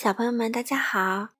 [0.00, 1.30] 小朋友们，大家好！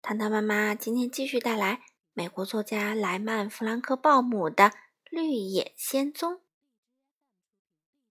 [0.00, 4.66] 糖糖妈妈今天继续带来美国作家莱曼·弗兰克鲍姆的
[5.10, 6.34] 《绿野仙踪》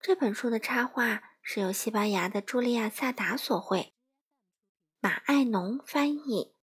[0.00, 3.94] 这本书的插画是由西班牙的茱莉亚·萨达所绘，
[4.98, 6.56] 马爱农翻译，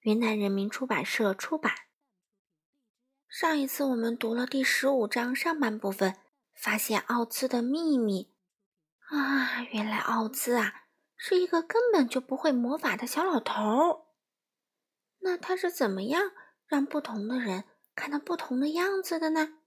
[0.00, 1.74] 云南人民出版社出版。
[3.28, 6.16] 上一次我们读了第十五章上半部分，
[6.54, 8.32] 发现奥兹的秘密
[9.10, 10.81] 啊，原来奥兹啊
[11.24, 14.06] 是一个根本就不会魔法的小老头儿。
[15.20, 16.32] 那他是怎么样
[16.66, 17.62] 让不同的人
[17.94, 19.60] 看到不同的样子的呢？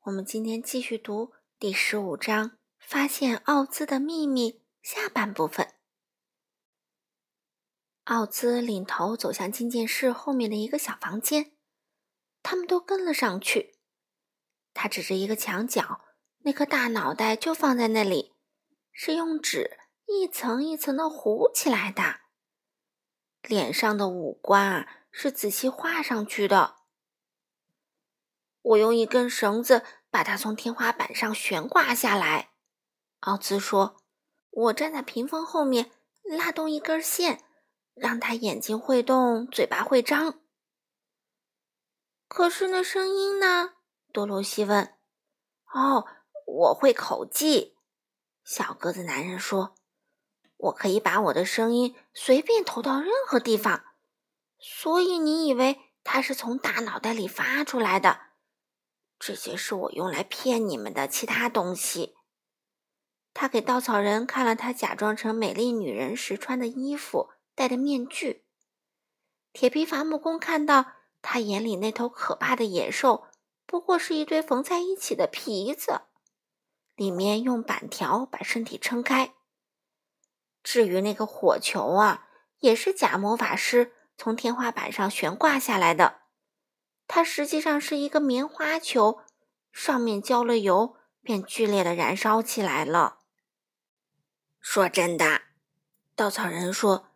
[0.00, 5.72] 我们今天继续读第十五章，发现奥兹的秘密下半部分。
[8.04, 11.52] 奥兹领头走向金剑室后面的一个小房间。
[12.42, 13.78] 他们都跟了上去。
[14.74, 16.02] 他指着一个墙角，
[16.40, 18.34] 那颗大脑袋就放在那里，
[18.92, 19.78] 是用纸
[20.12, 22.20] 一层一层的糊起来的。
[23.42, 26.76] 脸上的五官啊，是仔细画上去的。
[28.60, 32.50] 我用一根绳子把它从天花板上悬挂下来。
[33.20, 33.96] 奥兹说
[34.50, 35.90] ：“我站在屏风后面，
[36.22, 37.42] 拉动一根线，
[37.94, 40.40] 让它眼睛会动，嘴巴会张。”
[42.28, 43.74] 可是那声音呢？
[44.12, 44.96] 多罗西问。
[45.72, 46.06] “哦，
[46.46, 47.76] 我会口技。”
[48.44, 49.74] 小个子男人说
[50.62, 53.84] ，“我可以把我的声音随便投到任何地方。
[54.58, 58.20] 所以你以为它是从大脑袋里发出来的？
[59.18, 62.16] 这些是我用来骗你们的其他东西。”
[63.32, 68.44] 他给稻草人看了他假装成美丽女人时穿的衣服、戴的面具。
[69.52, 70.92] 铁皮伐木工看到。
[71.22, 73.26] 他眼里那头可怕的野兽，
[73.66, 76.00] 不过是一堆缝在一起的皮子，
[76.94, 79.34] 里面用板条把身体撑开。
[80.62, 86.22] 至于那个火球啊，也是假魔法师从天花板上悬挂下来的，
[87.06, 89.20] 它实际上是一个棉花球，
[89.72, 93.18] 上面浇了油，便剧烈的燃烧起来了。
[94.60, 95.42] 说真的，
[96.14, 97.06] 稻草人说。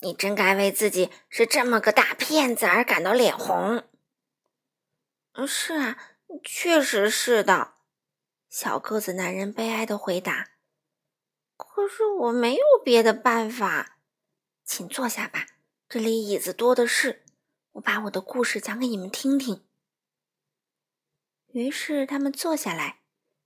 [0.00, 3.82] 你真该为自己是这么个大骗子而感到脸红。
[5.32, 5.96] 嗯，是啊，
[6.44, 7.76] 确实是的。
[8.50, 10.48] 小个子男人悲哀的回答。
[11.56, 13.98] 可是我没有别的办法，
[14.64, 15.46] 请坐下吧，
[15.88, 17.24] 这里椅子多的是。
[17.72, 19.66] 我把我的故事讲给你们听听。
[21.48, 23.00] 于是他们坐下来，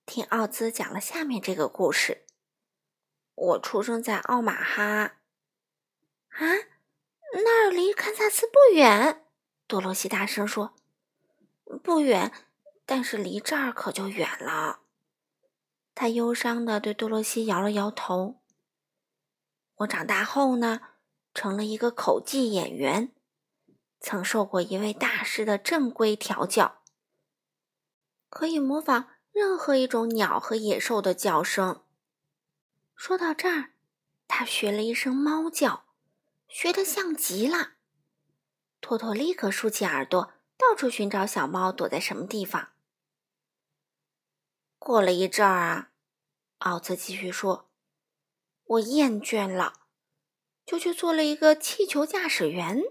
[0.07, 2.25] 听奥兹讲了下面这个故事。
[3.35, 5.17] 我出生在奥马哈。
[6.29, 6.47] 啊，
[7.33, 9.25] 那儿离堪萨斯不远。
[9.67, 10.75] 多罗西大声说
[11.83, 12.33] ：“不远，
[12.87, 14.81] 但是离这儿可就远了。”
[16.01, 18.41] 他忧伤地对多罗西摇了摇头。
[19.75, 20.81] 我长大后呢，
[21.35, 23.13] 成了一个口技演员，
[24.01, 26.81] 曾受过一位大师的正规调教，
[28.31, 31.85] 可以模仿任何一种鸟和野兽的叫声。
[32.97, 33.75] 说到这儿，
[34.27, 35.85] 他学了一声猫叫。
[36.49, 37.73] 学得像极了，
[38.81, 42.71] 托托立刻竖起耳朵，到处寻找小猫躲在什么地方。
[44.79, 45.90] 过了一阵儿啊，
[46.61, 47.71] 奥兹继续说
[48.65, 49.87] ：“我厌倦了，
[50.67, 52.83] 就去做了一个气球驾驶员。”“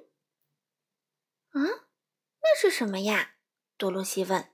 [1.54, 1.86] 嗯，
[2.42, 3.36] 那是什么呀？”
[3.78, 4.54] 多罗西问。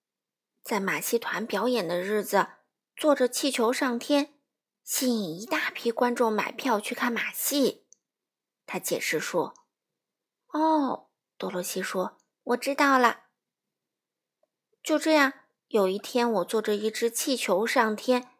[0.64, 2.48] “在马戏团表演的日子，
[2.96, 4.40] 坐着气球上天，
[4.82, 7.86] 吸引一大批观众买票去看马戏。”
[8.64, 9.54] 他解释说
[10.52, 13.24] ：“哦，多罗西说，我知道了。
[14.82, 15.34] 就这样，
[15.68, 18.32] 有一天我坐着一只气球上天，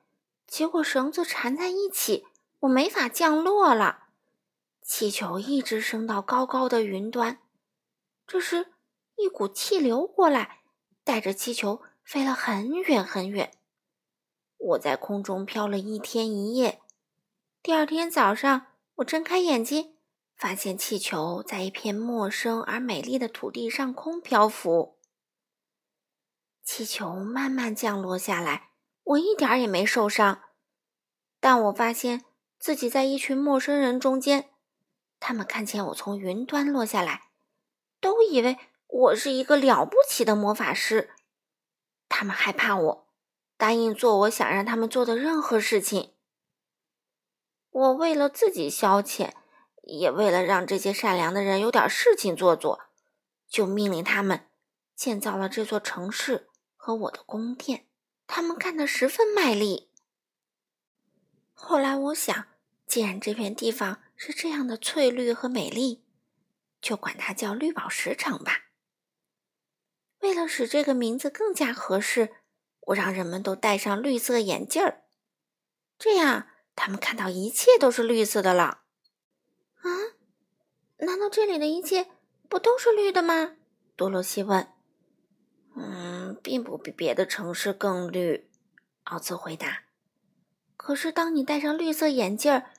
[0.46, 2.26] 结果绳子缠在一起，
[2.60, 4.04] 我没法降落了。
[4.82, 7.40] 气球一直升到高高的云端。
[8.26, 8.72] 这时，
[9.16, 10.60] 一股气流过来，
[11.04, 13.52] 带着气球飞了很远很远。
[14.58, 16.80] 我在空中飘了一天一夜。
[17.62, 19.94] 第二天早上，我睁开眼睛。”
[20.36, 24.98] 发现气球在一片陌生而美丽的土地上空漂浮，
[26.62, 28.72] 气球慢慢降落下来，
[29.06, 30.42] 我一点儿也没受伤。
[31.40, 32.24] 但我发现
[32.58, 34.50] 自己在一群陌生人中间，
[35.18, 37.30] 他们看见我从云端落下来，
[38.00, 41.10] 都以为我是一个了不起的魔法师。
[42.08, 43.06] 他们害怕我，
[43.56, 46.14] 答应做我想让他们做的任何事情。
[47.70, 49.32] 我为了自己消遣。
[49.88, 52.86] 也为了让这些善良的人有点事情做做，
[53.48, 54.48] 就命令他们
[54.96, 57.85] 建造了这座城市和我的宫殿。
[58.26, 59.90] 他们干得十分卖力。
[61.52, 62.48] 后来我想，
[62.86, 66.04] 既然这片地方是这样的翠绿和美丽，
[66.80, 68.66] 就管它叫绿宝石城吧。
[70.20, 72.34] 为了使这个名字更加合适，
[72.80, 75.04] 我让人们都戴上绿色眼镜儿，
[75.98, 78.82] 这样他们看到一切都是绿色的了。
[79.82, 79.88] 啊？
[80.98, 82.10] 难道这里的一切
[82.48, 83.56] 不都是绿的吗？
[83.96, 84.72] 多罗西问。
[86.42, 88.48] 并不比别的城市更绿，
[89.04, 89.82] 奥兹回答。
[90.76, 92.70] 可是当你戴上绿色眼镜儿，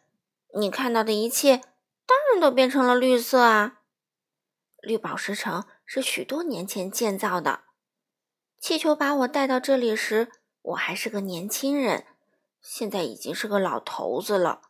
[0.56, 1.58] 你看到的一切
[2.06, 3.80] 当然都变成了绿色啊。
[4.82, 5.66] 绿宝石城。
[5.90, 7.62] 是许多年前建造的。
[8.60, 10.30] 气球把我带到这里时，
[10.62, 12.06] 我还是个年轻人，
[12.60, 14.64] 现在已经是个老头子了。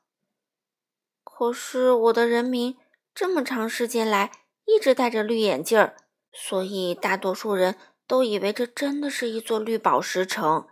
[1.23, 2.77] 可是我的人民
[3.15, 4.31] 这么长时间来
[4.65, 5.97] 一直戴着绿眼镜儿，
[6.31, 7.75] 所以大多数人
[8.07, 10.69] 都以为这真的是一座绿宝石城。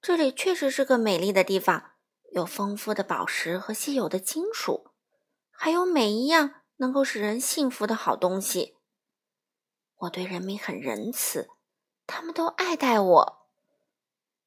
[0.00, 1.90] 这里确实是个美丽的地方，
[2.30, 4.92] 有丰富的宝石和稀有的金属，
[5.50, 8.76] 还有每一样能够使人幸福的好东西。
[9.96, 11.50] 我对人民很仁慈，
[12.06, 13.48] 他们都爱戴我。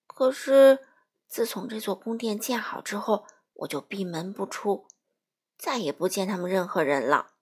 [0.08, 0.80] 可是
[1.28, 4.88] 自从这座宫殿建好之后，我就闭门不出，
[5.58, 7.34] 再也不见他们任何人了。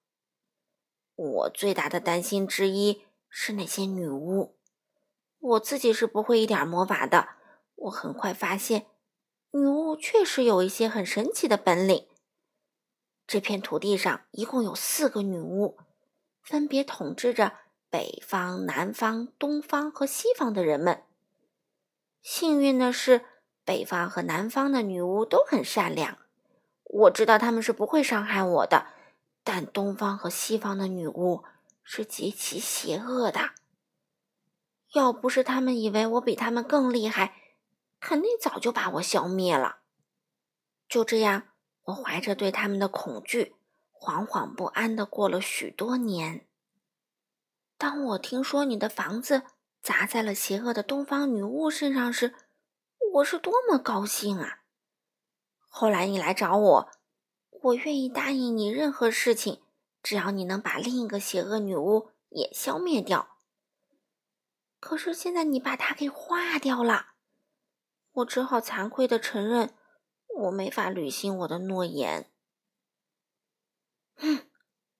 [1.16, 3.04] 我最大的担心之一
[3.36, 4.56] 是那些女巫。
[5.40, 7.30] 我自己是不会一点魔法的。
[7.76, 8.86] 我很快发现，
[9.52, 12.08] 女巫确实有一些很神奇的本领。
[13.26, 15.80] 这片土地上一共有四个女巫，
[16.44, 17.54] 分别统治着。
[17.90, 21.04] 北方、南方、东方和西方的人们，
[22.24, 23.26] 幸运的是，
[23.64, 26.18] 北方和南方的女巫都很善良。
[26.86, 28.88] 我知道他们是不会伤害我的，
[29.44, 31.44] 但东方和西方的女巫
[31.84, 33.52] 是极其邪恶的。
[34.94, 37.36] 要不是他们以为我比他们更厉害，
[38.00, 39.80] 肯定早就把我消灭了。
[40.88, 41.50] 就这样，
[41.86, 43.56] 我怀着对他们的恐惧，
[43.92, 46.48] 惶惶不安的过了许多年。
[47.78, 49.44] 当我听说你的房子
[49.82, 52.36] 砸在了邪恶的东方女巫身上时，
[53.14, 54.60] 我是多么高兴啊！
[55.68, 56.92] 后来你来找我，
[57.64, 59.62] 我愿意答应你任何事情，
[60.04, 63.38] 只要你能把另一个邪恶女巫也消灭掉。
[64.80, 67.14] 可是现在你把她给化掉了，
[68.12, 69.74] 我只好惭愧的承认，
[70.42, 72.30] 我没法履行我的诺言。
[74.16, 74.46] 哼，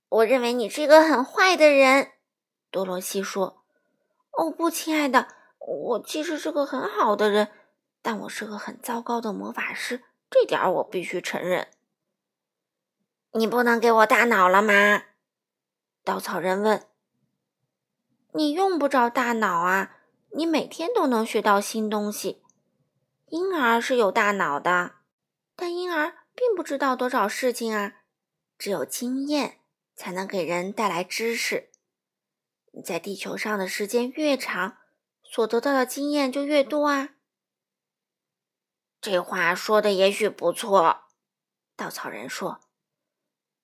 [0.08, 2.14] 我认为你是一个很坏的人。
[2.72, 3.66] 多罗西说
[4.32, 5.28] ：“哦不，亲爱的，
[5.60, 7.52] 我其实是个很好的人，
[8.02, 11.68] 但我是个很糟糕的魔法师，这点我必须承认。
[13.34, 15.04] 你不能给我大脑了吗？”
[16.04, 16.86] 稻草人问。
[18.34, 19.98] “你用不着大脑啊，
[20.32, 22.44] 你每天都能学到新东西。
[23.28, 24.96] 婴儿是有大脑的，
[25.56, 28.02] 但婴儿并不知道多少事情啊，
[28.58, 29.60] 只有经验
[29.96, 31.72] 才能给人带来知识。”
[32.76, 34.78] 你在地球上的时间越长，
[35.24, 37.10] 所得到的经验就越多啊。
[39.00, 41.04] 这话说的也许不错，
[41.76, 42.62] 稻草人说。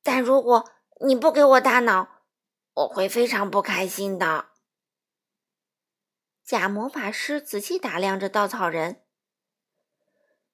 [0.01, 0.69] 但如果
[1.05, 2.21] 你不给我大脑，
[2.73, 4.49] 我会非常不开心的。
[6.43, 9.03] 假魔法师仔细打量着稻草人。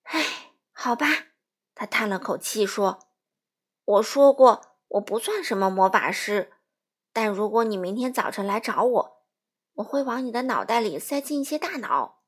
[0.03, 1.07] 唉，好吧，
[1.74, 3.07] 他叹了口气说
[3.86, 6.52] ：“我说过，我不算什么魔法师。”
[7.14, 9.23] 但如果你明天早晨来找我，
[9.75, 12.23] 我会往你的脑袋里塞进一些大脑。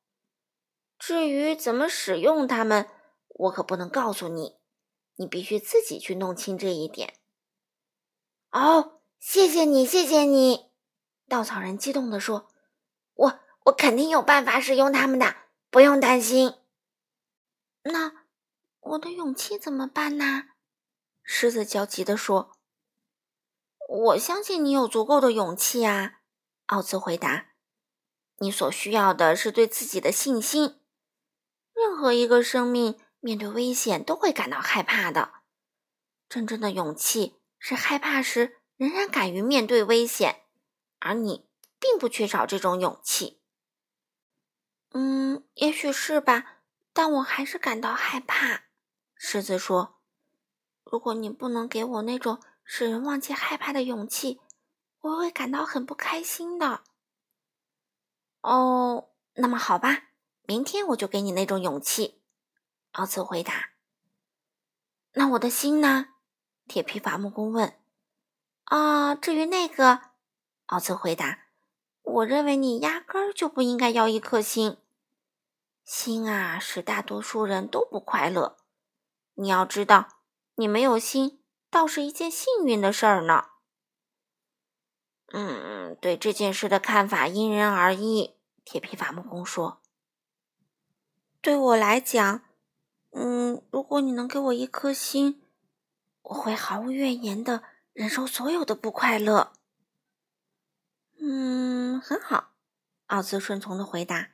[0.98, 2.88] 至于怎么使用它们，
[3.28, 4.57] 我可不能告诉你，
[5.18, 7.14] 你必须自己去弄清这一点。
[8.50, 10.70] 哦，谢谢你，谢谢你！
[11.28, 12.48] 稻草人激动地说
[13.14, 15.36] ：“我我肯定有办法使用它们的，
[15.70, 16.54] 不用担心。”
[17.82, 18.24] 那
[18.80, 20.44] 我的勇气怎么办呢？
[21.22, 22.52] 狮子焦急地说。
[23.88, 26.20] 我相信你有足够的勇气啊，
[26.66, 27.48] 奥兹回答。
[28.38, 30.80] 你所需要的是对自己的信心。
[31.74, 35.32] 任何一个生命面对危险都会感到害怕的。
[36.28, 40.42] 真正的勇气是害怕时仍然敢于面对危险，
[40.98, 41.48] 而你
[41.78, 43.40] 并不缺少这种勇气。
[44.90, 46.58] 嗯，也许是吧，
[46.92, 48.64] 但我还是感到害怕。
[49.14, 50.00] 狮子说
[50.84, 54.42] ：“如果你不能给我那种……”使人忘记害怕的勇气，
[55.00, 56.84] 我会感到很不开心的。
[58.42, 60.10] 哦，那么好吧，
[60.42, 62.17] 明天我就给你那种勇气。”
[62.92, 63.70] 奥兹回答。
[65.14, 66.08] “那我的心呢？”
[66.68, 67.78] 铁皮伐木工问。
[68.64, 70.10] “啊，至于那个，”
[70.66, 71.46] 奥兹回答
[72.02, 74.78] ，“我认为你压根儿就不应该要一颗心。
[75.84, 78.58] 心啊，使大多数人都不快乐。
[79.34, 80.08] 你要知道。”
[80.60, 81.40] 你没有心，
[81.70, 83.50] 倒是一件幸运的事儿呢。
[85.28, 88.34] 嗯，对这件事的看法因人而异。
[88.64, 89.80] 铁皮伐木工说
[91.40, 92.42] ：“对我来讲，
[93.88, 95.40] 如果你能给我一颗心，
[96.20, 97.62] 我会毫无怨言的
[97.94, 99.54] 忍受所有的不快乐。”
[101.18, 102.50] 嗯，很好。
[103.06, 104.28] 奥兹顺从的回答：“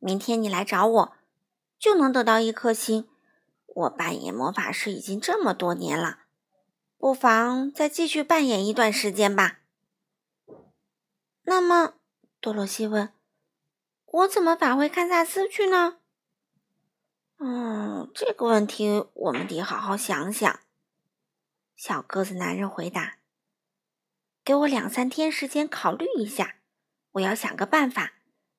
[0.00, 1.12] 明天你来找我，
[1.78, 3.06] 就能得到一颗心。
[3.66, 6.20] 我扮演魔法师已经这么多年了，
[6.96, 9.58] 不妨再继续扮演一段时间吧。”
[11.44, 11.92] 那么，
[12.40, 13.12] 多罗西问
[14.06, 15.98] ：“我怎么返回堪萨斯去呢
[17.46, 20.60] ？”“嗯，这个问题我们得好好想想。”
[21.76, 23.18] 小个子男人回答。
[24.42, 26.56] “给我两三天时间考虑一下，
[27.12, 28.14] 我要想个办法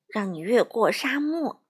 [0.06, 1.60] 让你越过沙漠。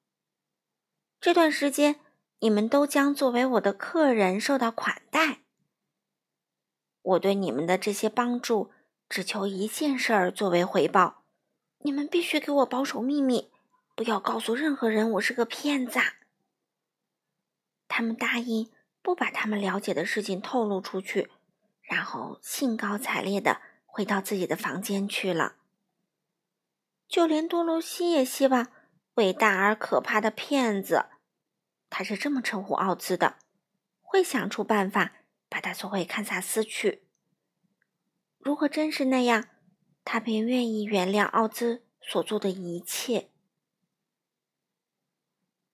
[1.18, 2.00] 这段时间，
[2.40, 5.38] 你们都将作为我的客人受到款待。
[7.00, 8.70] 我对你们的这些帮助。”
[9.08, 11.22] 只求一件事儿作为回报，
[11.78, 13.52] 你们必须给我保守秘密，
[13.94, 16.00] 不要告诉任何人我是个骗子。
[17.88, 18.70] 他们答应
[19.02, 21.30] 不把他们了解的事情透露出去，
[21.82, 25.56] 然后兴高采烈的回到自己的房间去了。
[27.08, 28.66] 就连多罗西也希望
[29.14, 31.06] 伟大而可怕的骗子，
[31.88, 33.38] 他是这么称呼奥兹的，
[34.02, 35.12] 会想出办法
[35.48, 37.04] 把他送回堪萨斯去。
[38.38, 39.48] 如果真是那样，
[40.04, 43.30] 他便愿意原谅奥兹所做的一切。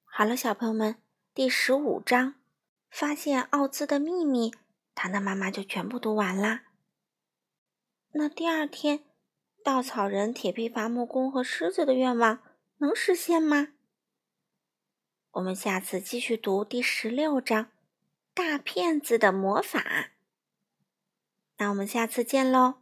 [0.04, 1.01] 好了，小朋友们，
[1.34, 2.34] 第十五章
[2.90, 4.52] 发现奥兹的秘密，
[4.94, 6.64] 糖糖妈妈就全部读完啦。
[8.10, 9.02] 那第二天，
[9.64, 12.42] 稻草人、铁皮伐木工和狮子的愿望
[12.76, 13.68] 能实现吗？
[15.30, 17.64] 我们下次继续读第十六章
[18.34, 19.80] 《大骗子的魔法》。
[21.56, 22.81] 那我们下次见喽。